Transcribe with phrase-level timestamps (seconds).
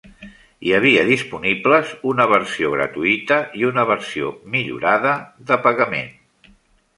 [0.67, 5.13] Hi havia disponibles una versió gratuïta i una versió "millorada"
[5.53, 6.11] de pagament.